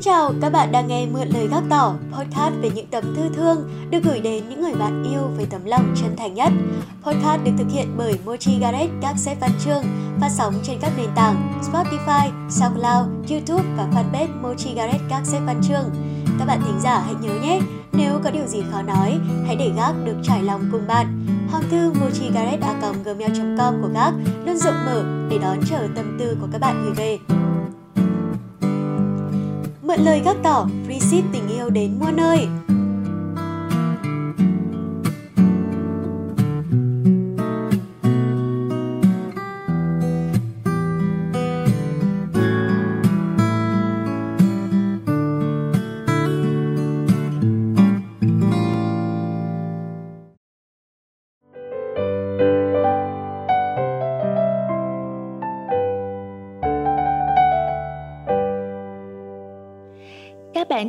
Xin 0.00 0.04
chào, 0.04 0.32
các 0.42 0.52
bạn 0.52 0.72
đang 0.72 0.88
nghe 0.88 1.06
Mượn 1.06 1.28
Lời 1.28 1.48
Gác 1.50 1.62
Tỏ, 1.70 1.94
podcast 2.12 2.54
về 2.60 2.70
những 2.74 2.86
tấm 2.86 3.14
thư 3.16 3.28
thương 3.34 3.70
được 3.90 3.98
gửi 4.04 4.20
đến 4.20 4.48
những 4.48 4.60
người 4.60 4.74
bạn 4.74 5.04
yêu 5.12 5.22
với 5.36 5.46
tấm 5.50 5.64
lòng 5.64 5.94
chân 5.96 6.16
thành 6.16 6.34
nhất. 6.34 6.52
Podcast 7.02 7.44
được 7.44 7.50
thực 7.58 7.66
hiện 7.70 7.94
bởi 7.96 8.18
Mochi 8.24 8.58
Gareth 8.58 8.90
các 9.02 9.14
xếp 9.18 9.36
văn 9.40 9.50
chương, 9.64 9.82
phát 10.20 10.28
sóng 10.28 10.54
trên 10.62 10.78
các 10.80 10.92
nền 10.96 11.08
tảng 11.14 11.60
Spotify, 11.62 12.30
SoundCloud, 12.50 13.30
YouTube 13.30 13.62
và 13.76 13.88
fanpage 13.92 14.42
Mochi 14.42 14.74
Gareth 14.74 15.02
các 15.10 15.20
xếp 15.24 15.40
văn 15.46 15.60
chương. 15.68 15.90
Các 16.38 16.44
bạn 16.44 16.60
thính 16.64 16.80
giả 16.80 16.98
hãy 16.98 17.14
nhớ 17.20 17.34
nhé, 17.42 17.60
nếu 17.92 18.20
có 18.24 18.30
điều 18.30 18.46
gì 18.46 18.62
khó 18.72 18.82
nói, 18.82 19.18
hãy 19.46 19.56
để 19.56 19.70
Gác 19.76 19.94
được 20.04 20.16
trải 20.22 20.42
lòng 20.42 20.68
cùng 20.72 20.86
bạn. 20.86 21.26
Hòm 21.50 21.62
thư 21.70 21.92
mochigaret.gmail.com 22.00 23.82
của 23.82 23.88
Gác 23.94 24.12
luôn 24.46 24.56
rộng 24.56 24.84
mở 24.86 25.04
để 25.30 25.38
đón 25.38 25.58
chờ 25.70 25.88
tâm 25.96 26.16
tư 26.18 26.36
của 26.40 26.48
các 26.52 26.60
bạn 26.60 26.82
gửi 26.84 26.94
về. 26.94 27.39
Mượn 29.90 30.00
lời 30.04 30.20
gác 30.24 30.36
tỏ, 30.42 30.66
free 30.88 30.98
ship 30.98 31.32
tình 31.32 31.48
yêu 31.48 31.70
đến 31.70 31.98
muôn 32.00 32.16
nơi. 32.16 32.46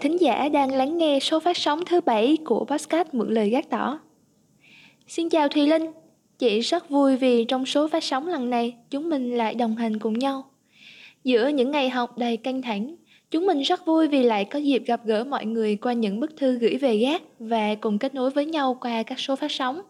Thính 0.01 0.21
giả 0.21 0.49
đang 0.49 0.73
lắng 0.73 0.97
nghe 0.97 1.19
số 1.19 1.39
phát 1.39 1.57
sóng 1.57 1.85
thứ 1.85 2.01
bảy 2.01 2.37
của 2.45 2.65
podcast 2.65 3.07
Mượn 3.11 3.33
Lời 3.33 3.49
Gác 3.49 3.69
Tỏ. 3.69 3.99
Xin 5.07 5.29
chào 5.29 5.47
Thùy 5.47 5.67
Linh, 5.67 5.91
chị 6.39 6.59
rất 6.59 6.89
vui 6.89 7.17
vì 7.17 7.43
trong 7.43 7.65
số 7.65 7.87
phát 7.87 8.03
sóng 8.03 8.27
lần 8.27 8.49
này 8.49 8.75
chúng 8.89 9.09
mình 9.09 9.37
lại 9.37 9.55
đồng 9.55 9.75
hành 9.75 9.99
cùng 9.99 10.19
nhau. 10.19 10.43
Giữa 11.23 11.47
những 11.47 11.71
ngày 11.71 11.89
học 11.89 12.17
đầy 12.17 12.37
căng 12.37 12.61
thẳng, 12.61 12.95
chúng 13.31 13.45
mình 13.45 13.61
rất 13.61 13.85
vui 13.85 14.07
vì 14.07 14.23
lại 14.23 14.45
có 14.45 14.59
dịp 14.59 14.83
gặp 14.85 15.05
gỡ 15.05 15.23
mọi 15.23 15.45
người 15.45 15.75
qua 15.75 15.93
những 15.93 16.19
bức 16.19 16.37
thư 16.37 16.57
gửi 16.57 16.77
về 16.77 16.97
gác 16.97 17.21
và 17.39 17.75
cùng 17.75 17.97
kết 17.97 18.15
nối 18.15 18.29
với 18.29 18.45
nhau 18.45 18.77
qua 18.81 19.03
các 19.03 19.19
số 19.19 19.35
phát 19.35 19.51
sóng. 19.51 19.81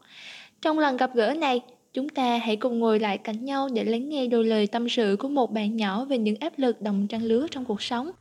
Trong 0.61 0.79
lần 0.79 0.97
gặp 0.97 1.15
gỡ 1.15 1.33
này, 1.33 1.61
chúng 1.93 2.09
ta 2.09 2.37
hãy 2.37 2.55
cùng 2.55 2.79
ngồi 2.79 2.99
lại 2.99 3.17
cạnh 3.17 3.45
nhau 3.45 3.69
để 3.73 3.83
lắng 3.83 4.09
nghe 4.09 4.27
đôi 4.27 4.45
lời 4.45 4.67
tâm 4.67 4.89
sự 4.89 5.15
của 5.19 5.29
một 5.29 5.51
bạn 5.51 5.77
nhỏ 5.77 6.05
về 6.05 6.17
những 6.17 6.35
áp 6.39 6.53
lực 6.57 6.81
đồng 6.81 7.07
trang 7.07 7.23
lứa 7.23 7.47
trong 7.51 7.65
cuộc 7.65 7.81
sống. 7.81 8.11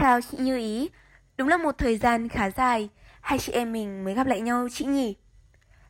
Chào 0.00 0.20
chị 0.20 0.38
Như 0.38 0.56
Ý, 0.56 0.90
đúng 1.36 1.48
là 1.48 1.56
một 1.56 1.78
thời 1.78 1.98
gian 1.98 2.28
khá 2.28 2.50
dài, 2.50 2.88
hai 3.20 3.38
chị 3.38 3.52
em 3.52 3.72
mình 3.72 4.04
mới 4.04 4.14
gặp 4.14 4.26
lại 4.26 4.40
nhau 4.40 4.68
chị 4.72 4.84
nhỉ? 4.84 5.16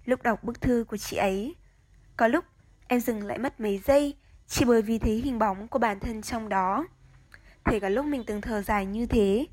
Lúc 0.04 0.22
đọc 0.22 0.44
bức 0.44 0.60
thư 0.60 0.84
của 0.88 0.96
chị 0.96 1.16
ấy, 1.16 1.54
có 2.16 2.28
lúc 2.28 2.44
em 2.88 3.00
dừng 3.00 3.26
lại 3.26 3.38
mất 3.38 3.60
mấy 3.60 3.78
giây 3.78 4.14
chỉ 4.46 4.64
bởi 4.64 4.82
vì 4.82 4.98
thấy 4.98 5.14
hình 5.14 5.38
bóng 5.38 5.68
của 5.68 5.78
bản 5.78 6.00
thân 6.00 6.22
trong 6.22 6.48
đó. 6.48 6.86
Thế 7.64 7.80
cả 7.80 7.88
lúc 7.88 8.06
mình 8.06 8.24
từng 8.26 8.40
thở 8.40 8.62
dài 8.62 8.86
như 8.86 9.06
thế, 9.06 9.46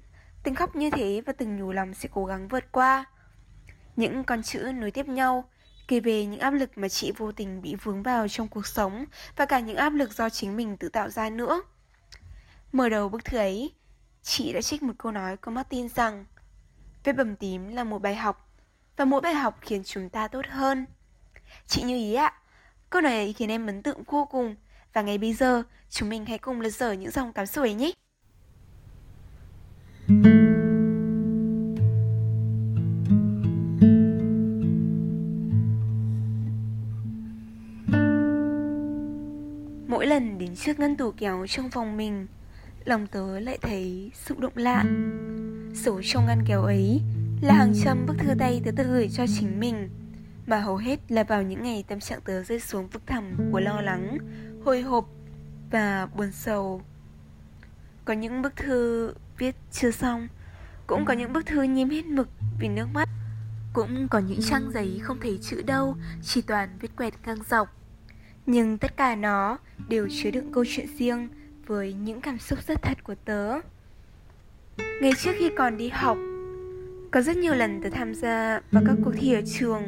từng 0.44 0.56
khóc 0.56 0.76
như 0.76 0.90
thế 0.90 1.22
và 1.26 1.34
từng 1.34 1.58
nhủ 1.58 1.72
lòng 1.72 1.94
sẽ 1.94 2.10
cố 2.14 2.26
gắng 2.26 2.48
vượt 2.48 2.72
qua. 2.72 3.06
Những 3.96 4.24
con 4.24 4.44
chữ 4.44 4.72
nối 4.76 4.92
tiếp 4.92 5.08
nhau 5.08 5.50
kể 5.88 6.00
về 6.00 6.26
những 6.26 6.40
áp 6.40 6.52
lực 6.52 6.78
mà 6.78 6.90
chị 6.90 7.12
vô 7.18 7.32
tình 7.32 7.62
bị 7.62 7.76
vướng 7.76 8.04
vào 8.04 8.28
trong 8.28 8.48
cuộc 8.48 8.68
sống 8.68 9.06
và 9.36 9.46
cả 9.46 9.60
những 9.60 9.78
áp 9.78 9.94
lực 9.94 10.14
do 10.14 10.30
chính 10.30 10.58
mình 10.58 10.78
tự 10.78 10.90
tạo 10.90 11.10
ra 11.10 11.30
nữa. 11.30 11.62
Mở 12.72 12.90
đầu 12.90 13.10
bức 13.10 13.26
thư 13.26 13.38
ấy, 13.38 13.74
chị 14.24 14.54
đã 14.54 14.62
trích 14.62 14.84
một 14.84 14.94
câu 14.98 15.12
nói 15.12 15.38
của 15.38 15.52
Martin 15.52 15.90
rằng 15.90 16.26
Vết 17.04 17.14
bầm 17.14 17.36
tím 17.36 17.68
là 17.68 17.84
một 17.84 18.00
bài 18.00 18.16
học 18.16 18.50
và 18.98 19.06
mỗi 19.06 19.22
bài 19.22 19.34
học 19.34 19.58
khiến 19.62 19.84
chúng 19.84 20.10
ta 20.10 20.28
tốt 20.28 20.46
hơn. 20.50 20.86
Chị 21.68 21.84
như 21.84 21.96
ý 21.96 22.14
ạ, 22.14 22.34
câu 22.90 23.02
nói 23.02 23.14
ấy 23.14 23.34
khiến 23.34 23.50
em 23.50 23.68
ấn 23.68 23.84
tượng 23.84 24.04
vô 24.04 24.26
cùng 24.32 24.56
và 24.94 25.02
ngay 25.02 25.18
bây 25.18 25.34
giờ 25.34 25.64
chúng 25.90 26.10
mình 26.10 26.26
hãy 26.26 26.38
cùng 26.38 26.62
lật 26.62 26.70
dở 26.70 26.92
những 26.92 27.12
dòng 27.12 27.34
cảm 27.34 27.46
xúc 27.46 27.64
ấy 27.64 27.74
nhé. 27.74 27.92
Mỗi 39.88 40.08
lần 40.08 40.38
đến 40.38 40.56
trước 40.56 40.80
ngăn 40.80 40.98
tủ 40.98 41.12
kéo 41.12 41.48
trong 41.48 41.70
phòng 41.70 41.98
mình 41.98 42.28
lòng 42.86 43.08
tớ 43.08 43.40
lại 43.40 43.58
thấy 43.62 44.12
xúc 44.14 44.40
động 44.40 44.54
lạ 44.56 44.84
Số 45.76 46.02
trong 46.04 46.26
ngăn 46.26 46.44
kéo 46.48 46.64
ấy 46.64 47.02
là 47.42 47.54
hàng 47.54 47.74
trăm 47.84 48.06
bức 48.06 48.18
thư 48.20 48.34
tay 48.40 48.62
tớ 48.66 48.72
tự 48.72 48.84
gửi 48.84 49.10
cho 49.10 49.26
chính 49.28 49.60
mình 49.60 49.90
Mà 50.48 50.60
hầu 50.60 50.78
hết 50.78 51.00
là 51.10 51.24
vào 51.24 51.42
những 51.42 51.64
ngày 51.64 51.84
tâm 51.88 52.00
trạng 52.00 52.22
tớ 52.22 52.44
rơi 52.44 52.60
xuống 52.60 52.88
vực 52.88 53.02
thẳm 53.08 53.52
của 53.52 53.60
lo 53.60 53.82
lắng, 53.82 54.18
hồi 54.66 54.82
hộp 54.82 55.10
và 55.72 56.06
buồn 56.06 56.32
sầu. 56.32 56.82
Có 58.06 58.14
những 58.14 58.42
bức 58.42 58.56
thư 58.56 59.14
viết 59.38 59.56
chưa 59.72 59.92
xong 59.92 60.28
Cũng 60.88 61.06
có 61.06 61.14
những 61.14 61.34
bức 61.34 61.46
thư 61.46 61.64
nhím 61.64 61.90
hết 61.90 62.06
mực 62.06 62.30
vì 62.60 62.68
nước 62.68 62.88
mắt 62.94 63.10
Cũng 63.74 64.08
có 64.08 64.20
những 64.20 64.40
trang 64.42 64.72
giấy 64.74 65.00
không 65.04 65.18
thấy 65.22 65.40
chữ 65.42 65.62
đâu 65.62 65.96
Chỉ 66.22 66.42
toàn 66.42 66.70
viết 66.80 66.96
quẹt 66.96 67.14
ngang 67.26 67.44
dọc. 67.50 67.76
Nhưng 68.46 68.78
tất 68.78 68.98
cả 68.98 69.16
nó 69.16 69.58
đều 69.90 70.10
chứa 70.12 70.32
đựng 70.32 70.54
câu 70.54 70.66
chuyện 70.68 70.88
riêng 70.98 71.30
với 71.68 71.94
những 71.94 72.22
cảm 72.22 72.40
xúc 72.40 72.60
rất 72.68 72.82
thật 72.82 73.04
của 73.04 73.16
tớ. 73.26 73.60
Ngày 75.02 75.12
trước 75.18 75.32
khi 75.40 75.50
còn 75.58 75.78
đi 75.78 75.90
học, 75.90 76.18
Có 77.12 77.22
rất 77.22 77.38
nhiều 77.38 77.54
lần 77.54 77.82
tớ 77.84 77.90
tham 77.90 78.16
gia 78.16 78.62
vào 78.72 78.84
các 78.88 78.96
cuộc 79.04 79.12
thi 79.18 79.34
ở 79.34 79.42
trường. 79.46 79.84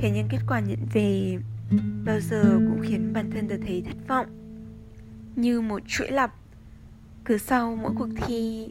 Thế 0.00 0.10
nhưng 0.14 0.28
kết 0.30 0.38
quả 0.48 0.60
nhận 0.60 0.78
về 0.92 1.38
Bao 2.04 2.20
giờ 2.20 2.42
cũng 2.42 2.80
khiến 2.82 3.12
bản 3.12 3.30
thân 3.30 3.48
tớ 3.48 3.56
thấy 3.66 3.82
thất 3.86 4.08
vọng. 4.08 4.26
Như 5.36 5.60
một 5.60 5.82
chuỗi 5.86 6.10
lặp, 6.10 6.34
Cứ 7.24 7.38
sau 7.38 7.76
mỗi 7.76 7.92
cuộc 7.98 8.08
thi, 8.16 8.68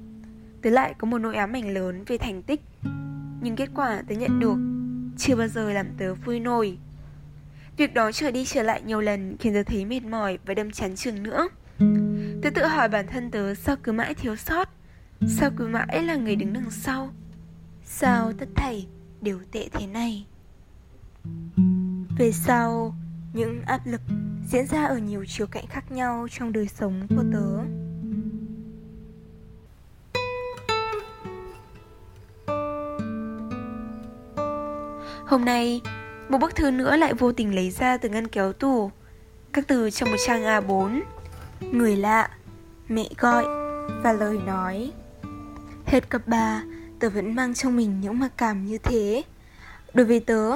Tớ 0.61 0.69
lại 0.69 0.93
có 0.97 1.05
một 1.05 1.17
nỗi 1.17 1.35
ám 1.35 1.53
ảnh 1.55 1.73
lớn 1.73 2.03
về 2.07 2.17
thành 2.17 2.43
tích. 2.43 2.61
Nhưng 3.41 3.55
kết 3.55 3.69
quả 3.75 4.03
tớ 4.07 4.15
nhận 4.15 4.39
được 4.39 4.57
Chưa 5.17 5.35
bao 5.35 5.47
giờ 5.47 5.73
làm 5.73 5.87
tớ 5.97 6.13
vui 6.13 6.39
nổi. 6.39 6.77
Việc 7.77 7.93
đó 7.93 8.11
trở 8.11 8.31
đi 8.31 8.45
trở 8.45 8.63
lại 8.63 8.81
nhiều 8.85 9.01
lần 9.01 9.37
khiến 9.39 9.53
tớ 9.53 9.63
thấy 9.63 9.85
mệt 9.85 10.03
mỏi 10.03 10.37
và 10.45 10.53
đâm 10.53 10.71
chán 10.71 10.95
trường 10.95 11.23
nữa 11.23 11.49
tự 12.55 12.65
hỏi 12.65 12.89
bản 12.89 13.07
thân 13.07 13.31
tớ 13.31 13.53
sao 13.53 13.75
cứ 13.83 13.91
mãi 13.91 14.13
thiếu 14.13 14.35
sót? 14.35 14.69
Sao 15.27 15.51
cứ 15.57 15.67
mãi 15.67 16.03
là 16.03 16.15
người 16.15 16.35
đứng 16.35 16.53
đằng 16.53 16.71
sau? 16.71 17.09
Sao 17.83 18.33
tất 18.39 18.49
thảy 18.55 18.87
đều 19.21 19.39
tệ 19.51 19.69
thế 19.71 19.87
này? 19.87 20.25
Về 22.17 22.31
sau 22.31 22.95
Những 23.33 23.61
áp 23.65 23.81
lực 23.85 24.01
diễn 24.47 24.67
ra 24.67 24.85
ở 24.85 24.97
nhiều 24.97 25.25
chiều 25.27 25.47
cạnh 25.47 25.67
khác 25.67 25.91
nhau 25.91 26.27
trong 26.31 26.53
đời 26.53 26.67
sống 26.67 27.07
của 27.09 27.23
tớ. 27.33 27.57
Hôm 35.27 35.45
nay, 35.45 35.81
một 36.29 36.37
bức 36.37 36.55
thư 36.55 36.71
nữa 36.71 36.97
lại 36.97 37.13
vô 37.13 37.31
tình 37.31 37.55
lấy 37.55 37.71
ra 37.71 37.97
từ 37.97 38.09
ngăn 38.09 38.27
kéo 38.27 38.53
tủ 38.53 38.91
Các 39.53 39.67
từ 39.67 39.89
trong 39.89 40.09
một 40.09 40.17
trang 40.25 40.43
A4 40.43 41.01
Người 41.59 41.95
lạ, 41.95 42.29
mẹ 42.87 43.05
gọi 43.17 43.45
và 44.03 44.13
lời 44.13 44.39
nói. 44.45 44.91
Hết 45.85 46.09
cấp 46.09 46.21
3, 46.27 46.61
tớ 46.99 47.09
vẫn 47.09 47.35
mang 47.35 47.53
trong 47.53 47.75
mình 47.75 48.01
những 48.01 48.19
mặc 48.19 48.31
cảm 48.37 48.65
như 48.65 48.77
thế. 48.77 49.23
Đối 49.93 50.05
với 50.05 50.19
tớ, 50.19 50.51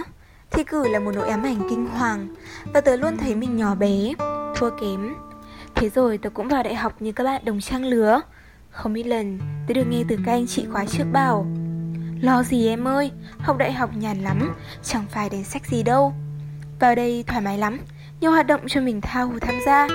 thi 0.51 0.63
cử 0.63 0.87
là 0.87 0.99
một 0.99 1.11
nỗi 1.15 1.29
ám 1.29 1.43
ảnh 1.43 1.61
kinh 1.69 1.87
hoàng 1.87 2.35
Và 2.73 2.81
tớ 2.81 2.95
luôn 2.95 3.17
thấy 3.17 3.35
mình 3.35 3.57
nhỏ 3.57 3.75
bé, 3.75 4.13
thua 4.55 4.69
kém. 4.69 5.13
Thế 5.75 5.89
rồi 5.89 6.17
tớ 6.17 6.29
cũng 6.29 6.47
vào 6.47 6.63
đại 6.63 6.75
học 6.75 7.01
như 7.01 7.11
các 7.11 7.23
bạn 7.23 7.45
đồng 7.45 7.61
trang 7.61 7.85
lứa. 7.85 8.21
Không 8.71 8.93
biết 8.93 9.07
lần 9.07 9.39
tớ 9.67 9.73
được 9.73 9.85
nghe 9.89 10.03
từ 10.07 10.17
các 10.25 10.31
anh 10.31 10.47
chị 10.47 10.65
khóa 10.71 10.85
trước 10.85 11.05
bảo 11.11 11.47
Lo 12.21 12.43
gì 12.43 12.67
em 12.67 12.87
ơi, 12.87 13.11
học 13.39 13.57
đại 13.57 13.71
học 13.73 13.89
nhàn 13.95 14.21
lắm, 14.23 14.55
chẳng 14.83 15.05
phải 15.09 15.29
đến 15.29 15.43
sách 15.43 15.65
gì 15.65 15.83
đâu. 15.83 16.13
Vào 16.79 16.95
đây 16.95 17.23
thoải 17.27 17.41
mái 17.41 17.57
lắm, 17.57 17.79
nhiều 18.21 18.31
hoạt 18.31 18.47
động 18.47 18.61
cho 18.67 18.81
mình 18.81 19.01
thao 19.01 19.27
hồ 19.27 19.39
tham 19.41 19.55
gia. 19.65 19.87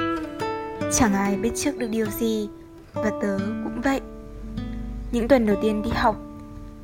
Chẳng 0.92 1.14
ai 1.14 1.36
biết 1.36 1.50
trước 1.56 1.78
được 1.78 1.88
điều 1.90 2.06
gì, 2.06 2.48
Và 2.94 3.10
tớ 3.22 3.38
cũng 3.38 3.80
vậy. 3.84 4.00
Những 5.12 5.28
tuần 5.28 5.46
đầu 5.46 5.56
tiên 5.62 5.82
đi 5.82 5.90
học, 5.94 6.16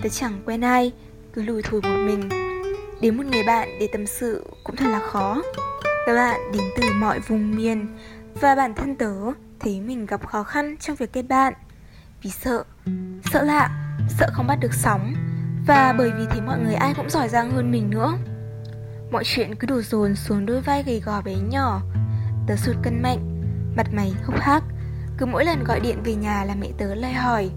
Tớ 0.02 0.08
chẳng 0.08 0.42
quen 0.44 0.60
ai, 0.60 0.92
Cứ 1.32 1.42
lùi 1.42 1.62
thủi 1.62 1.80
một 1.82 1.96
mình. 2.06 2.28
Đến 3.00 3.16
một 3.16 3.26
người 3.26 3.42
bạn 3.42 3.68
để 3.80 3.88
tâm 3.92 4.06
sự 4.06 4.44
cũng 4.64 4.76
thật 4.76 4.88
là 4.88 5.00
khó. 5.00 5.42
Các 6.06 6.14
bạn 6.14 6.40
đến 6.52 6.62
từ 6.76 6.82
mọi 7.00 7.18
vùng 7.20 7.56
miền, 7.56 7.86
Và 8.40 8.54
bản 8.54 8.74
thân 8.74 8.96
tớ 8.96 9.12
thấy 9.60 9.80
mình 9.80 10.06
gặp 10.06 10.26
khó 10.26 10.42
khăn 10.42 10.76
trong 10.80 10.96
việc 10.96 11.12
kết 11.12 11.22
bạn. 11.22 11.54
Vì 12.22 12.30
sợ 12.30 12.64
Sợ 13.32 13.42
lạ, 13.42 13.70
Sợ 14.18 14.26
không 14.32 14.46
bắt 14.46 14.56
được 14.60 14.74
sóng, 14.74 15.14
Và 15.66 15.94
bởi 15.98 16.10
vì 16.18 16.24
thấy 16.30 16.40
mọi 16.40 16.58
người 16.64 16.74
ai 16.74 16.94
cũng 16.96 17.10
giỏi 17.10 17.28
giang 17.28 17.50
hơn 17.50 17.70
mình 17.70 17.90
nữa. 17.90 18.12
Mọi 19.10 19.24
chuyện 19.24 19.54
cứ 19.54 19.66
đổ 19.66 19.82
dồn 19.82 20.14
xuống 20.14 20.46
đôi 20.46 20.60
vai 20.60 20.82
gầy 20.82 21.00
gò 21.00 21.22
bé 21.22 21.34
nhỏ. 21.50 21.80
Tớ 22.46 22.56
sụt 22.56 22.76
cân 22.82 23.02
mạnh 23.02 23.29
Mặt 23.76 23.86
mày 23.92 24.12
hốc 24.24 24.40
hác 24.40 24.62
Cứ 25.18 25.26
mỗi 25.26 25.44
lần 25.44 25.64
gọi 25.64 25.80
điện 25.80 26.02
về 26.04 26.14
nhà 26.14 26.44
là 26.44 26.54
mẹ 26.54 26.68
tớ 26.78 26.94
lại 26.94 27.12
hỏi 27.12 27.50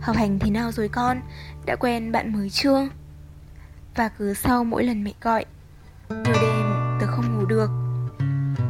Học 0.00 0.16
hành 0.16 0.38
thế 0.38 0.50
nào 0.50 0.72
rồi 0.72 0.88
con? 0.88 1.20
Đã 1.66 1.76
quen 1.76 2.12
bạn 2.12 2.32
mới 2.32 2.50
chưa? 2.50 2.88
Và 3.94 4.08
cứ 4.08 4.34
sau 4.34 4.64
mỗi 4.64 4.84
lần 4.84 5.04
mẹ 5.04 5.12
gọi 5.22 5.44
Nhiều 6.10 6.34
đêm 6.42 6.62
tớ 7.00 7.06
không 7.06 7.38
ngủ 7.38 7.46
được 7.46 7.70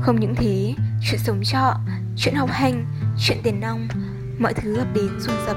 Không 0.01 0.21
những 0.21 0.35
thế, 0.35 0.75
chuyện 1.03 1.21
sống 1.21 1.41
trọ, 1.45 1.75
chuyện 2.17 2.35
học 2.35 2.51
hành, 2.53 2.87
chuyện 3.19 3.39
tiền 3.43 3.61
nong 3.61 3.89
Mọi 4.39 4.55
thứ 4.55 4.77
ập 4.77 4.87
đến 4.95 5.21
dồn 5.21 5.37
dập 5.47 5.57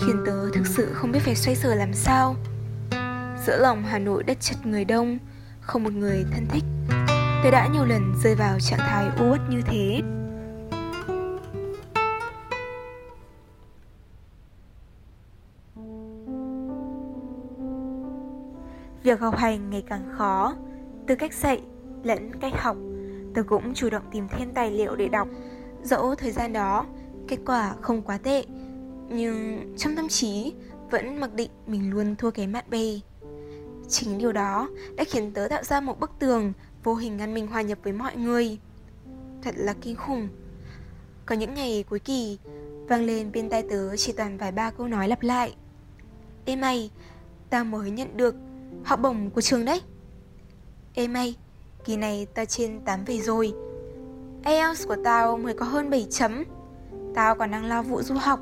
Khiến 0.00 0.16
tớ 0.26 0.50
thực 0.54 0.66
sự 0.66 0.92
không 0.92 1.12
biết 1.12 1.20
phải 1.22 1.34
xoay 1.34 1.56
sở 1.56 1.74
làm 1.74 1.92
sao 1.94 2.36
Giữa 3.46 3.58
lòng 3.60 3.84
Hà 3.84 3.98
Nội 3.98 4.22
đất 4.22 4.40
chật 4.40 4.66
người 4.66 4.84
đông 4.84 5.18
Không 5.60 5.84
một 5.84 5.92
người 5.92 6.24
thân 6.32 6.46
thích 6.50 6.64
Tớ 7.44 7.50
đã 7.50 7.68
nhiều 7.72 7.84
lần 7.84 8.14
rơi 8.22 8.34
vào 8.34 8.60
trạng 8.60 8.78
thái 8.78 9.08
u 9.18 9.30
uất 9.30 9.40
như 9.50 9.62
thế 9.66 10.02
Việc 19.02 19.20
học 19.20 19.36
hành 19.36 19.70
ngày 19.70 19.82
càng 19.88 20.12
khó. 20.16 20.54
Từ 21.06 21.14
cách 21.14 21.34
dạy 21.34 21.60
lẫn 22.02 22.40
cách 22.40 22.52
học 22.56 22.76
Tớ 23.34 23.42
cũng 23.42 23.74
chủ 23.74 23.90
động 23.90 24.02
tìm 24.10 24.28
thêm 24.28 24.52
tài 24.54 24.70
liệu 24.70 24.96
để 24.96 25.08
đọc. 25.08 25.28
Dẫu 25.82 26.14
thời 26.14 26.30
gian 26.30 26.52
đó, 26.52 26.86
Kết 27.28 27.38
quả 27.46 27.74
không 27.80 28.02
quá 28.02 28.18
tệ, 28.18 28.44
Nhưng 29.08 29.60
trong 29.76 29.96
tâm 29.96 30.08
trí 30.08 30.52
Vẫn 30.90 31.20
mặc 31.20 31.34
định 31.34 31.50
mình 31.66 31.90
luôn 31.90 32.16
thua 32.16 32.30
kém 32.30 32.52
bạn 32.52 32.64
bè. 32.70 32.86
Chính 33.88 34.18
điều 34.18 34.32
đó 34.32 34.68
đã 34.96 35.04
khiến 35.04 35.32
tớ 35.34 35.46
tạo 35.50 35.62
ra 35.62 35.80
một 35.80 36.00
bức 36.00 36.10
tường 36.18 36.52
Vô 36.84 36.94
hình 36.94 37.16
ngăn 37.16 37.34
mình 37.34 37.46
hòa 37.46 37.62
nhập 37.62 37.78
với 37.82 37.92
mọi 37.92 38.16
người. 38.16 38.58
Thật 39.42 39.54
là 39.56 39.74
kinh 39.80 39.96
khủng. 39.96 40.28
Có 41.26 41.34
những 41.34 41.54
ngày 41.54 41.84
cuối 41.88 41.98
kỳ, 41.98 42.38
Vang 42.88 43.04
lên 43.04 43.32
bên 43.32 43.48
tai 43.48 43.62
tớ 43.62 43.96
chỉ 43.96 44.12
toàn 44.12 44.38
vài 44.38 44.52
ba 44.52 44.70
câu 44.70 44.88
nói 44.88 45.08
lặp 45.08 45.22
lại. 45.22 45.54
Ê 46.44 46.56
mày 46.56 46.90
Tao 47.50 47.64
mới 47.64 47.90
nhận 47.90 48.16
được 48.16 48.34
Học 48.84 49.00
bổng 49.02 49.30
của 49.30 49.40
trường 49.40 49.64
đấy. 49.64 49.80
Ê 50.94 51.08
may 51.08 51.36
Kỳ 51.84 51.96
này 51.96 52.26
tao 52.34 52.44
trên 52.44 52.80
8 52.80 53.04
về 53.04 53.20
rồi. 53.20 53.54
IELTS 54.44 54.86
của 54.86 54.96
tao 55.04 55.36
mới 55.36 55.54
có 55.54 55.66
hơn 55.66 55.90
7 55.90 56.06
chấm. 56.10 56.44
Tao 57.14 57.34
còn 57.34 57.50
đang 57.50 57.64
lo 57.64 57.82
vụ 57.82 58.02
du 58.02 58.14
học. 58.14 58.40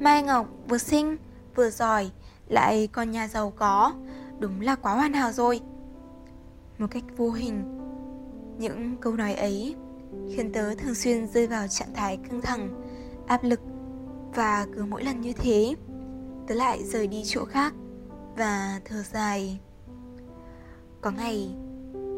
Mai 0.00 0.22
Ngọc 0.22 0.46
vừa 0.68 0.78
xinh 0.78 1.16
Vừa 1.54 1.70
giỏi, 1.70 2.10
Lại 2.48 2.88
còn 2.92 3.10
nhà 3.10 3.28
giàu 3.28 3.52
có. 3.56 3.92
Đúng 4.38 4.60
là 4.60 4.74
quá 4.74 4.94
hoàn 4.94 5.12
hảo 5.12 5.32
rồi. 5.32 5.60
Một 6.78 6.86
cách 6.90 7.04
vô 7.16 7.30
hình, 7.30 7.64
Những 8.58 8.96
câu 9.00 9.12
nói 9.12 9.34
ấy 9.34 9.74
Khiến 10.34 10.52
tớ 10.52 10.74
thường 10.74 10.94
xuyên 10.94 11.28
rơi 11.28 11.46
vào 11.46 11.68
trạng 11.68 11.94
thái 11.94 12.16
căng 12.16 12.40
thẳng, 12.40 12.82
Áp 13.26 13.44
lực. 13.44 13.60
Và 14.34 14.66
cứ 14.76 14.84
mỗi 14.84 15.04
lần 15.04 15.20
như 15.20 15.32
thế, 15.32 15.74
Tớ 16.46 16.54
lại 16.54 16.84
rời 16.84 17.06
đi 17.06 17.22
chỗ 17.26 17.44
khác. 17.44 17.74
Và 18.36 18.80
thở 18.84 19.02
dài. 19.02 19.60
Có 21.00 21.10
ngày, 21.10 21.48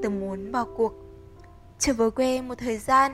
Tớ 0.02 0.08
muốn 0.08 0.52
bỏ 0.52 0.66
cuộc, 0.76 0.92
Trở 1.78 1.92
về 1.92 2.10
quê 2.10 2.42
một 2.42 2.54
thời 2.58 2.78
gian, 2.78 3.12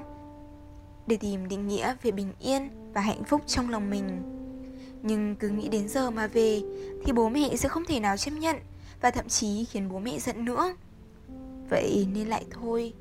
Để 1.06 1.16
tìm 1.16 1.48
định 1.48 1.68
nghĩa 1.68 1.94
về 2.02 2.10
bình 2.10 2.32
yên 2.40 2.92
Và 2.94 3.00
hạnh 3.00 3.24
phúc 3.24 3.42
trong 3.46 3.70
lòng 3.70 3.90
mình. 3.90 4.22
Nhưng 5.02 5.36
cứ 5.36 5.48
nghĩ 5.48 5.68
đến 5.68 5.88
giờ 5.88 6.10
mà 6.10 6.26
về, 6.26 6.62
Thì 7.04 7.12
bố 7.12 7.28
mẹ 7.28 7.56
sẽ 7.56 7.68
không 7.68 7.84
thể 7.84 8.00
nào 8.00 8.16
chấp 8.16 8.30
nhận 8.30 8.56
Và 9.00 9.10
thậm 9.10 9.28
chí 9.28 9.64
khiến 9.64 9.88
bố 9.92 9.98
mẹ 9.98 10.18
giận 10.18 10.44
nữa. 10.44 10.74
Vậy 11.70 12.08
nên 12.12 12.28
lại 12.28 12.44
thôi. 12.50 12.92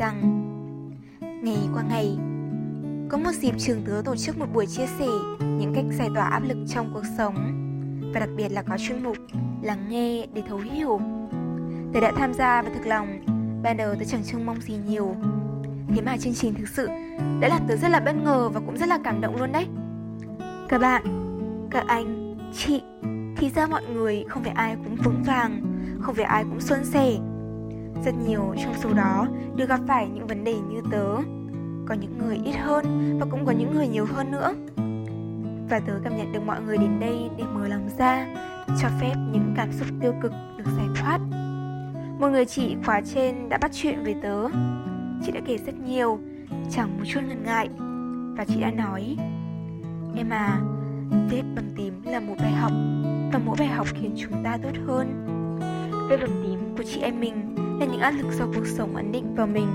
Rằng 0.00 0.46
Ngày 1.20 1.68
qua 1.74 1.82
ngày, 1.88 2.18
có 3.08 3.18
một 3.18 3.32
dịp 3.32 3.54
trường 3.58 3.82
tớ 3.86 4.02
tổ 4.04 4.16
chức 4.16 4.38
một 4.38 4.46
buổi 4.52 4.66
chia 4.66 4.86
sẻ 4.98 5.06
những 5.40 5.72
cách 5.74 5.84
giải 5.98 6.08
tỏa 6.14 6.24
áp 6.24 6.40
lực 6.40 6.58
trong 6.68 6.90
cuộc 6.94 7.02
sống 7.18 7.34
và 8.14 8.20
đặc 8.20 8.28
biệt 8.36 8.48
là 8.52 8.62
có 8.62 8.76
chuyên 8.78 9.02
mục 9.02 9.16
lắng 9.62 9.86
nghe 9.88 10.26
để 10.34 10.42
thấu 10.48 10.58
hiểu. 10.58 11.00
Tớ 11.92 12.00
đã 12.00 12.12
tham 12.16 12.34
gia 12.34 12.62
và 12.62 12.70
thực 12.74 12.86
lòng, 12.86 13.20
ban 13.62 13.76
đầu 13.76 13.94
tớ 13.94 14.04
chẳng 14.04 14.22
trông 14.24 14.46
mong 14.46 14.60
gì 14.60 14.74
nhiều. 14.88 15.16
Thế 15.88 16.02
mà 16.02 16.16
chương 16.16 16.34
trình 16.34 16.54
thực 16.54 16.68
sự 16.68 16.86
đã 17.40 17.48
làm 17.48 17.60
tớ 17.68 17.76
rất 17.76 17.88
là 17.88 18.00
bất 18.00 18.14
ngờ 18.24 18.48
và 18.48 18.60
cũng 18.60 18.76
rất 18.76 18.88
là 18.88 18.98
cảm 19.04 19.20
động 19.20 19.36
luôn 19.36 19.52
đấy. 19.52 19.66
Các 20.68 20.78
bạn, 20.78 21.02
các 21.70 21.84
anh, 21.86 22.36
chị, 22.54 22.82
thì 23.36 23.50
ra 23.50 23.66
mọi 23.66 23.82
người 23.94 24.24
không 24.28 24.44
phải 24.44 24.52
ai 24.52 24.76
cũng 24.84 24.96
vững 25.04 25.22
vàng, 25.26 25.62
không 26.00 26.14
phải 26.14 26.24
ai 26.24 26.44
cũng 26.44 26.60
xuân 26.60 26.84
sẻ 26.84 27.18
rất 28.04 28.14
nhiều 28.26 28.54
trong 28.64 28.74
số 28.82 28.92
đó 28.92 29.26
đều 29.56 29.66
gặp 29.66 29.80
phải 29.88 30.08
những 30.08 30.26
vấn 30.26 30.44
đề 30.44 30.54
như 30.54 30.80
tớ. 30.90 31.16
Có 31.86 31.94
những 31.94 32.18
người 32.18 32.40
ít 32.44 32.52
hơn 32.52 33.16
và 33.20 33.26
cũng 33.30 33.46
có 33.46 33.52
những 33.52 33.74
người 33.74 33.88
nhiều 33.88 34.06
hơn 34.14 34.30
nữa. 34.30 34.54
Và 35.70 35.80
tớ 35.86 35.92
cảm 36.04 36.16
nhận 36.16 36.32
được 36.32 36.40
mọi 36.46 36.60
người 36.62 36.78
đến 36.78 37.00
đây 37.00 37.30
để 37.38 37.44
mở 37.54 37.68
lòng 37.68 37.88
ra 37.98 38.26
Cho 38.80 38.88
phép 39.00 39.14
những 39.32 39.54
cảm 39.56 39.72
xúc 39.72 39.88
tiêu 40.00 40.14
cực 40.22 40.32
được 40.56 40.70
giải 40.76 40.86
thoát. 40.96 41.18
Một 42.18 42.28
người 42.28 42.44
chị 42.44 42.76
khóa 42.84 43.00
trên 43.14 43.48
đã 43.48 43.58
bắt 43.58 43.70
chuyện 43.74 44.04
với 44.04 44.14
tớ. 44.22 44.48
Chị 45.26 45.32
đã 45.32 45.40
kể 45.46 45.58
rất 45.66 45.74
nhiều, 45.74 46.18
chẳng 46.70 46.98
một 46.98 47.04
chút 47.06 47.20
ngần 47.28 47.42
ngại. 47.44 47.68
Và 48.36 48.44
chị 48.44 48.60
đã 48.60 48.70
nói 48.70 49.16
Em 50.16 50.30
à, 50.30 50.60
viết 51.30 51.42
bằng 51.56 51.70
tím 51.76 52.02
là 52.04 52.20
một 52.20 52.34
bài 52.38 52.52
học 52.52 52.72
Và 53.32 53.40
mỗi 53.44 53.56
bài 53.58 53.68
học 53.68 53.86
khiến 53.94 54.14
chúng 54.16 54.44
ta 54.44 54.58
tốt 54.62 54.72
hơn. 54.86 55.26
Viết 56.10 56.16
bằng 56.20 56.42
tím 56.42 56.76
của 56.76 56.82
chị 56.82 57.00
em 57.00 57.20
mình 57.20 57.54
là 57.80 57.86
những 57.86 58.00
áp 58.00 58.10
lực 58.10 58.32
do 58.32 58.46
cuộc 58.54 58.66
sống 58.66 58.96
ấn 58.96 59.12
định 59.12 59.34
vào 59.34 59.46
mình. 59.46 59.68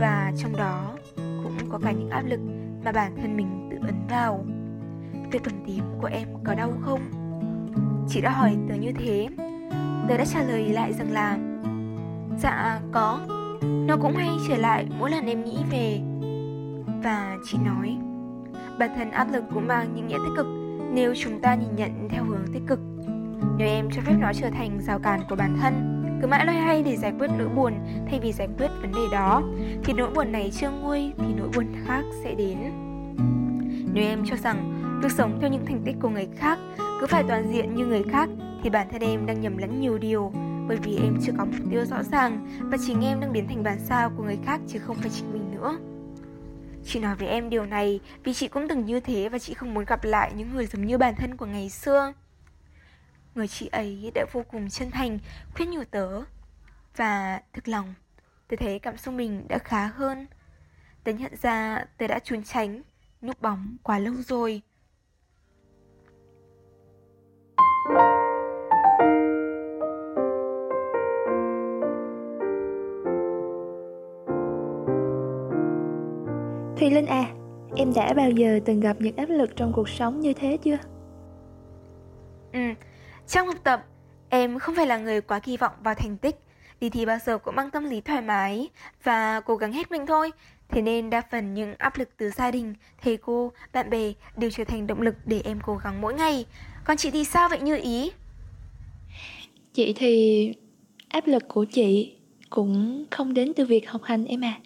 Và 0.00 0.32
trong 0.38 0.56
đó 0.56 0.96
cũng 1.16 1.70
có 1.70 1.78
cả 1.78 1.92
những 1.92 2.10
áp 2.10 2.22
lực 2.22 2.40
mà 2.84 2.92
bản 2.92 3.12
thân 3.16 3.36
mình 3.36 3.68
tự 3.70 3.76
ấn 3.86 3.94
vào. 4.10 4.44
Về 5.32 5.40
phần 5.44 5.54
tím 5.66 5.84
của 6.00 6.08
em 6.12 6.28
có 6.44 6.54
đau 6.54 6.72
không? 6.80 7.00
Chị 8.08 8.20
đã 8.20 8.30
hỏi 8.30 8.56
tớ 8.68 8.74
như 8.74 8.92
thế. 8.92 9.28
Tớ 10.08 10.16
đã 10.16 10.24
trả 10.24 10.42
lời 10.42 10.68
lại 10.68 10.92
rằng 10.92 11.12
là 11.12 11.38
dạ 12.38 12.80
có. 12.92 13.20
Nó 13.62 13.96
cũng 13.96 14.16
hay 14.16 14.30
trở 14.48 14.56
lại 14.56 14.86
mỗi 14.98 15.10
lần 15.10 15.26
em 15.26 15.44
nghĩ 15.44 15.58
về. 15.70 16.00
Và 17.02 17.36
chị 17.44 17.58
nói, 17.64 17.96
bản 18.78 18.90
thân 18.96 19.10
áp 19.10 19.28
lực 19.32 19.44
cũng 19.54 19.66
mang 19.66 19.94
những 19.94 20.06
nghĩa 20.06 20.18
tích 20.18 20.34
cực 20.36 20.46
nếu 20.92 21.14
chúng 21.16 21.40
ta 21.40 21.54
nhìn 21.54 21.76
nhận 21.76 22.08
theo 22.10 22.24
hướng 22.24 22.46
tích 22.52 22.62
cực. 22.66 22.80
Nếu 23.58 23.68
em 23.68 23.88
cho 23.92 24.02
phép 24.02 24.14
nó 24.20 24.32
trở 24.32 24.50
thành 24.50 24.78
rào 24.80 24.98
cản 24.98 25.20
của 25.28 25.36
bản 25.36 25.58
thân 25.60 25.99
cứ 26.20 26.26
mãi 26.26 26.46
loay 26.46 26.58
hay 26.58 26.82
để 26.82 26.96
giải 26.96 27.12
quyết 27.18 27.30
nỗi 27.38 27.48
buồn 27.48 27.74
thay 28.10 28.20
vì 28.20 28.32
giải 28.32 28.48
quyết 28.58 28.68
vấn 28.80 28.92
đề 28.92 29.02
đó. 29.12 29.42
Thì 29.84 29.92
nỗi 29.92 30.10
buồn 30.14 30.32
này 30.32 30.50
chưa 30.60 30.70
nguôi, 30.70 31.12
thì 31.18 31.34
nỗi 31.36 31.48
buồn 31.54 31.66
khác 31.86 32.02
sẽ 32.24 32.34
đến. 32.34 32.56
Nếu 33.92 34.04
em 34.04 34.24
cho 34.26 34.36
rằng 34.36 34.82
việc 35.02 35.12
sống 35.12 35.38
theo 35.40 35.50
những 35.50 35.66
thành 35.66 35.82
tích 35.84 35.96
của 36.00 36.08
người 36.08 36.28
khác 36.36 36.58
cứ 37.00 37.06
phải 37.06 37.24
toàn 37.28 37.52
diện 37.52 37.74
như 37.74 37.86
người 37.86 38.02
khác, 38.10 38.28
thì 38.62 38.70
bản 38.70 38.86
thân 38.92 39.02
em 39.02 39.26
đang 39.26 39.40
nhầm 39.40 39.56
lẫn 39.56 39.80
nhiều 39.80 39.98
điều. 39.98 40.32
Bởi 40.68 40.76
vì 40.82 40.96
em 40.96 41.18
chưa 41.22 41.32
có 41.38 41.44
mục 41.44 41.70
tiêu 41.70 41.84
rõ 41.84 42.02
ràng 42.02 42.46
và 42.60 42.78
chính 42.86 43.04
em 43.04 43.20
đang 43.20 43.32
biến 43.32 43.48
thành 43.48 43.62
bản 43.62 43.78
sao 43.84 44.10
của 44.16 44.22
người 44.22 44.38
khác 44.44 44.60
chứ 44.68 44.78
không 44.78 44.96
phải 44.96 45.10
chính 45.10 45.32
mình 45.32 45.50
nữa. 45.54 45.78
Chị 46.84 47.00
nói 47.00 47.14
với 47.14 47.28
em 47.28 47.50
điều 47.50 47.66
này 47.66 48.00
vì 48.24 48.34
chị 48.34 48.48
cũng 48.48 48.68
từng 48.68 48.84
như 48.84 49.00
thế 49.00 49.28
và 49.28 49.38
chị 49.38 49.54
không 49.54 49.74
muốn 49.74 49.84
gặp 49.84 50.04
lại 50.04 50.32
những 50.36 50.54
người 50.54 50.66
giống 50.66 50.86
như 50.86 50.98
bản 50.98 51.14
thân 51.16 51.36
của 51.36 51.46
ngày 51.46 51.68
xưa. 51.68 52.12
Người 53.34 53.48
chị 53.48 53.68
ấy 53.72 54.12
đã 54.14 54.26
vô 54.32 54.42
cùng 54.50 54.68
chân 54.68 54.90
thành 54.90 55.18
khuyên 55.54 55.70
nhủ 55.70 55.84
tớ 55.90 56.22
Và 56.96 57.40
thực 57.52 57.68
lòng. 57.68 57.94
Tớ 58.48 58.56
thấy 58.56 58.78
cảm 58.78 58.96
xúc 58.96 59.14
mình 59.14 59.46
đã 59.48 59.58
khá 59.58 59.86
hơn. 59.86 60.26
Tớ 61.04 61.12
nhận 61.12 61.32
ra 61.42 61.84
tớ 61.98 62.06
đã 62.06 62.18
trốn 62.18 62.42
tránh 62.42 62.82
Núp 63.22 63.42
bóng 63.42 63.76
quá 63.82 63.98
lâu 63.98 64.14
rồi. 64.14 64.62
Thùy 76.76 76.90
Linh 76.90 77.06
à, 77.06 77.34
em 77.76 77.92
đã 77.94 78.14
bao 78.14 78.30
giờ 78.30 78.60
từng 78.64 78.80
gặp 78.80 78.96
những 79.00 79.16
áp 79.16 79.28
lực 79.28 79.50
trong 79.56 79.72
cuộc 79.72 79.88
sống 79.88 80.20
như 80.20 80.32
thế 80.34 80.56
chưa? 80.62 80.76
Ừ, 82.52 82.60
trong 83.30 83.46
học 83.46 83.56
tập, 83.64 83.86
em 84.28 84.58
không 84.58 84.74
phải 84.74 84.86
là 84.86 84.98
người 84.98 85.20
quá 85.20 85.38
kỳ 85.38 85.56
vọng 85.56 85.72
vào 85.82 85.94
thành 85.94 86.16
tích, 86.16 86.36
đi 86.80 86.90
thi 86.90 87.06
bao 87.06 87.18
giờ 87.26 87.38
cũng 87.38 87.56
mang 87.56 87.70
tâm 87.70 87.84
lý 87.84 88.00
thoải 88.00 88.22
mái 88.22 88.68
và 89.04 89.40
cố 89.40 89.56
gắng 89.56 89.72
hết 89.72 89.90
mình 89.90 90.06
thôi. 90.06 90.30
Thế 90.68 90.82
nên 90.82 91.10
đa 91.10 91.22
phần 91.30 91.54
những 91.54 91.74
áp 91.78 91.98
lực 91.98 92.08
từ 92.16 92.30
gia 92.30 92.50
đình, 92.50 92.74
thầy 93.02 93.16
cô, 93.16 93.52
bạn 93.72 93.90
bè 93.90 94.12
đều 94.36 94.50
trở 94.50 94.64
thành 94.64 94.86
động 94.86 95.00
lực 95.00 95.14
để 95.24 95.40
em 95.44 95.60
cố 95.66 95.76
gắng 95.84 96.00
mỗi 96.00 96.14
ngày. 96.14 96.44
Còn 96.84 96.96
chị 96.96 97.10
thì 97.10 97.24
sao 97.24 97.48
vậy 97.48 97.60
như 97.60 97.76
ý? 97.76 98.10
Chị 99.74 99.92
thì 99.92 100.54
áp 101.08 101.26
lực 101.26 101.42
của 101.48 101.64
chị 101.64 102.16
cũng 102.50 103.04
không 103.10 103.34
đến 103.34 103.52
từ 103.56 103.64
việc 103.64 103.90
học 103.90 104.02
hành 104.04 104.24
em 104.24 104.44
à. 104.44 104.60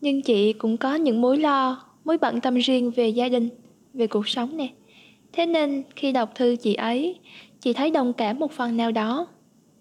Nhưng 0.00 0.22
chị 0.22 0.52
cũng 0.52 0.76
có 0.76 0.94
những 0.94 1.20
mối 1.20 1.38
lo, 1.38 1.84
mối 2.04 2.18
bận 2.18 2.40
tâm 2.40 2.54
riêng 2.54 2.90
về 2.90 3.08
gia 3.08 3.28
đình 3.28 3.48
về 3.94 4.06
cuộc 4.06 4.28
sống 4.28 4.56
nè. 4.56 4.68
Thế 5.32 5.46
nên 5.46 5.82
khi 5.96 6.12
đọc 6.12 6.32
thư 6.34 6.56
chị 6.56 6.74
ấy, 6.74 7.20
chị 7.62 7.72
thấy 7.72 7.90
đồng 7.90 8.12
cảm 8.12 8.38
một 8.38 8.52
phần 8.52 8.76
nào 8.76 8.92
đó. 8.92 9.26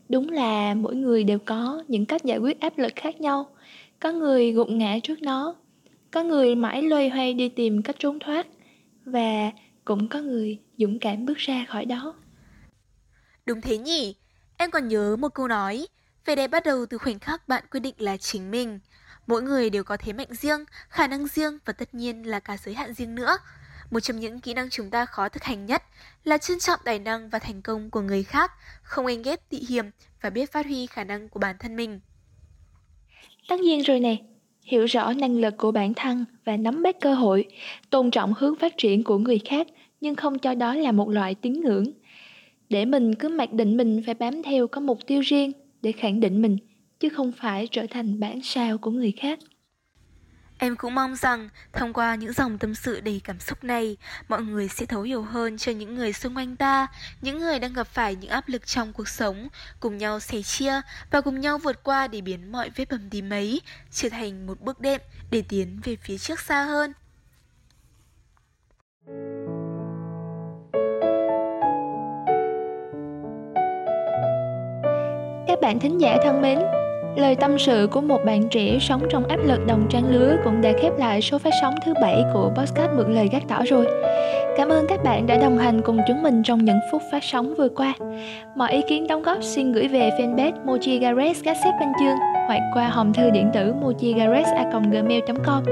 Đúng 0.09 0.29
là 0.29 0.73
mỗi 0.73 0.95
người 0.95 1.23
đều 1.23 1.39
có 1.39 1.83
những 1.88 2.05
cách 2.05 2.23
giải 2.23 2.38
quyết 2.38 2.59
áp 2.59 2.77
lực 2.77 2.93
khác 2.95 3.21
nhau. 3.21 3.55
Có 4.00 4.11
người 4.11 4.51
gục 4.51 4.69
ngã 4.69 5.00
trước 5.03 5.21
nó, 5.21 5.55
có 6.11 6.23
người 6.23 6.55
mãi 6.55 6.81
loay 6.81 7.09
hoay 7.09 7.33
đi 7.33 7.50
tìm 7.50 7.81
cách 7.81 7.95
trốn 8.00 8.19
thoát 8.19 8.47
và 9.05 9.51
cũng 9.85 10.07
có 10.07 10.19
người 10.19 10.59
dũng 10.77 11.00
cảm 11.00 11.25
bước 11.25 11.38
ra 11.38 11.65
khỏi 11.69 11.85
đó. 11.85 12.13
Đúng 13.45 13.61
thế 13.61 13.77
nhỉ, 13.77 14.15
em 14.57 14.71
còn 14.71 14.88
nhớ 14.88 15.15
một 15.19 15.29
câu 15.33 15.47
nói, 15.47 15.88
vẻ 16.25 16.35
đẹp 16.35 16.47
bắt 16.47 16.63
đầu 16.65 16.85
từ 16.85 16.97
khoảnh 16.97 17.19
khắc 17.19 17.47
bạn 17.47 17.63
quyết 17.71 17.79
định 17.79 17.95
là 17.97 18.17
chính 18.17 18.51
mình. 18.51 18.79
Mỗi 19.27 19.41
người 19.41 19.69
đều 19.69 19.83
có 19.83 19.97
thế 19.97 20.13
mạnh 20.13 20.31
riêng, 20.31 20.65
khả 20.89 21.07
năng 21.07 21.27
riêng 21.27 21.57
và 21.65 21.73
tất 21.73 21.93
nhiên 21.93 22.27
là 22.27 22.39
cả 22.39 22.57
giới 22.57 22.75
hạn 22.75 22.93
riêng 22.93 23.15
nữa. 23.15 23.38
Một 23.91 24.00
trong 24.00 24.19
những 24.19 24.39
kỹ 24.39 24.53
năng 24.53 24.69
chúng 24.69 24.89
ta 24.89 25.05
khó 25.05 25.29
thực 25.29 25.43
hành 25.43 25.65
nhất 25.65 25.83
là 26.24 26.38
trân 26.38 26.60
trọng 26.60 26.79
tài 26.86 27.00
năng 27.00 27.29
và 27.29 27.39
thành 27.39 27.62
công 27.62 27.89
của 27.89 28.01
người 28.01 28.24
khác, 28.24 28.51
không 28.83 29.05
anh 29.05 29.21
ghét 29.21 29.50
tị 29.50 29.57
hiềm 29.69 29.86
và 30.21 30.29
biết 30.29 30.51
phát 30.51 30.65
huy 30.65 30.86
khả 30.86 31.03
năng 31.03 31.29
của 31.29 31.39
bản 31.39 31.55
thân 31.60 31.75
mình. 31.75 32.00
Tất 33.48 33.60
nhiên 33.60 33.81
rồi 33.81 34.00
nè, 34.00 34.15
hiểu 34.63 34.86
rõ 34.86 35.13
năng 35.13 35.38
lực 35.38 35.53
của 35.57 35.71
bản 35.71 35.93
thân 35.93 36.25
và 36.45 36.57
nắm 36.57 36.83
bắt 36.83 36.95
cơ 37.01 37.13
hội, 37.13 37.48
tôn 37.89 38.12
trọng 38.12 38.33
hướng 38.38 38.55
phát 38.55 38.74
triển 38.77 39.03
của 39.03 39.17
người 39.17 39.39
khác 39.45 39.67
nhưng 40.01 40.15
không 40.15 40.39
cho 40.39 40.55
đó 40.55 40.75
là 40.75 40.91
một 40.91 41.10
loại 41.10 41.36
tín 41.36 41.53
ngưỡng. 41.53 41.86
Để 42.69 42.86
mình 42.86 43.15
cứ 43.15 43.29
mặc 43.29 43.53
định 43.53 43.77
mình 43.77 44.01
phải 44.05 44.13
bám 44.13 44.43
theo 44.43 44.67
có 44.67 44.81
mục 44.81 45.00
tiêu 45.07 45.21
riêng 45.21 45.51
để 45.81 45.91
khẳng 45.91 46.19
định 46.19 46.41
mình, 46.41 46.57
chứ 47.00 47.10
không 47.10 47.31
phải 47.31 47.67
trở 47.67 47.86
thành 47.89 48.19
bản 48.19 48.39
sao 48.43 48.77
của 48.77 48.91
người 48.91 49.12
khác. 49.12 49.39
Em 50.63 50.75
cũng 50.75 50.95
mong 50.95 51.15
rằng 51.15 51.49
thông 51.73 51.93
qua 51.93 52.15
những 52.15 52.33
dòng 52.33 52.57
tâm 52.57 52.75
sự 52.75 53.01
đầy 53.01 53.21
cảm 53.23 53.39
xúc 53.39 53.63
này, 53.63 53.97
mọi 54.27 54.41
người 54.41 54.67
sẽ 54.67 54.85
thấu 54.85 55.01
hiểu 55.01 55.21
hơn 55.21 55.57
cho 55.57 55.71
những 55.71 55.95
người 55.95 56.13
xung 56.13 56.37
quanh 56.37 56.55
ta, 56.55 56.87
những 57.21 57.39
người 57.39 57.59
đang 57.59 57.73
gặp 57.73 57.87
phải 57.87 58.15
những 58.15 58.29
áp 58.29 58.49
lực 58.49 58.67
trong 58.67 58.93
cuộc 58.93 59.07
sống, 59.07 59.47
cùng 59.79 59.97
nhau 59.97 60.19
sẻ 60.19 60.41
chia 60.41 60.81
và 61.11 61.21
cùng 61.21 61.39
nhau 61.39 61.57
vượt 61.57 61.83
qua 61.83 62.07
để 62.07 62.21
biến 62.21 62.51
mọi 62.51 62.69
vết 62.75 62.89
bầm 62.89 63.09
tím 63.09 63.29
ấy 63.29 63.61
trở 63.91 64.09
thành 64.09 64.47
một 64.47 64.61
bước 64.61 64.79
đệm 64.79 65.01
để 65.31 65.43
tiến 65.49 65.79
về 65.83 65.95
phía 65.95 66.17
trước 66.17 66.39
xa 66.39 66.63
hơn. 66.63 66.93
Các 75.47 75.61
bạn 75.61 75.79
thính 75.79 76.01
giả 76.01 76.17
thân 76.23 76.41
mến, 76.41 76.59
Lời 77.15 77.35
tâm 77.35 77.59
sự 77.59 77.87
của 77.91 78.01
một 78.01 78.25
bạn 78.25 78.49
trẻ 78.49 78.77
sống 78.81 79.01
trong 79.09 79.25
áp 79.25 79.39
lực 79.45 79.67
đồng 79.67 79.87
trang 79.89 80.09
lứa 80.11 80.35
cũng 80.43 80.61
đã 80.61 80.71
khép 80.81 80.97
lại 80.97 81.21
số 81.21 81.37
phát 81.37 81.53
sóng 81.61 81.75
thứ 81.85 81.93
bảy 82.01 82.23
của 82.33 82.51
podcast 82.55 82.91
Mượn 82.91 83.13
Lời 83.13 83.29
Gác 83.31 83.47
Tỏ 83.47 83.61
rồi. 83.65 83.85
Cảm 84.57 84.69
ơn 84.69 84.87
các 84.87 85.03
bạn 85.03 85.27
đã 85.27 85.37
đồng 85.37 85.57
hành 85.57 85.81
cùng 85.81 85.99
chúng 86.07 86.23
mình 86.23 86.43
trong 86.43 86.65
những 86.65 86.79
phút 86.91 87.01
phát 87.11 87.23
sóng 87.23 87.53
vừa 87.57 87.69
qua. 87.69 87.93
Mọi 88.55 88.71
ý 88.71 88.81
kiến 88.89 89.07
đóng 89.07 89.23
góp 89.23 89.43
xin 89.43 89.71
gửi 89.71 89.87
về 89.87 90.09
fanpage 90.09 90.65
Mochi 90.65 90.99
Gares 90.99 91.43
Gác 91.43 91.57
xếp 91.63 91.71
văn 91.79 91.93
chương 91.99 92.15
hoặc 92.47 92.61
qua 92.73 92.87
hòm 92.87 93.13
thư 93.13 93.29
điện 93.29 93.49
tử 93.53 93.73
mochigares.gmail.com 93.81 95.63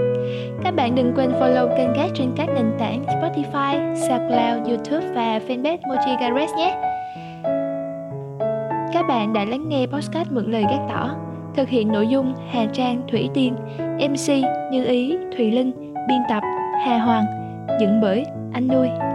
Các 0.64 0.76
bạn 0.76 0.96
đừng 0.96 1.14
quên 1.16 1.32
follow 1.32 1.78
kênh 1.78 1.94
gác 1.94 2.10
trên 2.16 2.32
các 2.36 2.50
nền 2.56 2.72
tảng 2.80 3.04
Spotify, 3.04 3.96
SoundCloud, 3.96 4.68
YouTube 4.68 5.08
và 5.16 5.40
fanpage 5.48 5.78
Mochi 5.88 6.12
Gares 6.22 6.52
nhé. 6.58 6.76
Các 8.94 9.08
bạn 9.08 9.34
đã 9.34 9.46
lắng 9.46 9.70
nghe 9.70 9.86
podcast 9.88 10.32
Mượn 10.32 10.52
Lời 10.52 10.64
Gác 10.64 10.80
Tỏ. 10.90 11.29
Thực 11.60 11.70
hiện 11.70 11.92
nội 11.92 12.08
dung 12.08 12.34
Hà 12.52 12.66
Trang, 12.74 13.02
Thủy 13.12 13.30
Tiên 13.34 13.56
MC 14.10 14.30
Như 14.72 14.86
Ý, 14.86 15.18
Thùy 15.38 15.52
Linh, 15.52 15.72
Biên 16.08 16.20
tập 16.30 16.44
Hà 16.86 16.98
Hoàng, 16.98 17.26
Dựng 17.80 18.02
bởi, 18.02 18.26
Anh 18.54 18.68
Nuôi. 18.68 19.09